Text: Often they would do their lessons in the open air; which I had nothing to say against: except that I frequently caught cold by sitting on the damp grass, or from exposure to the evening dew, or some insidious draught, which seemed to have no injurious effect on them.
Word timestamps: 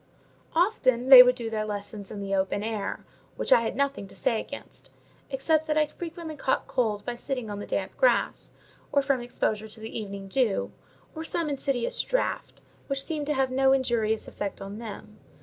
Often 0.55 1.09
they 1.09 1.21
would 1.21 1.35
do 1.35 1.51
their 1.51 1.63
lessons 1.63 2.09
in 2.09 2.21
the 2.21 2.33
open 2.33 2.63
air; 2.63 3.05
which 3.35 3.51
I 3.53 3.61
had 3.61 3.75
nothing 3.75 4.07
to 4.07 4.15
say 4.15 4.39
against: 4.41 4.89
except 5.29 5.67
that 5.67 5.77
I 5.77 5.85
frequently 5.85 6.35
caught 6.35 6.65
cold 6.65 7.05
by 7.05 7.13
sitting 7.13 7.51
on 7.51 7.59
the 7.59 7.67
damp 7.67 7.95
grass, 7.97 8.51
or 8.91 9.03
from 9.03 9.21
exposure 9.21 9.67
to 9.67 9.79
the 9.79 9.95
evening 9.99 10.27
dew, 10.27 10.71
or 11.13 11.23
some 11.23 11.49
insidious 11.51 12.01
draught, 12.01 12.63
which 12.87 13.03
seemed 13.03 13.27
to 13.27 13.35
have 13.35 13.51
no 13.51 13.73
injurious 13.73 14.27
effect 14.27 14.59
on 14.59 14.79
them. 14.79 15.19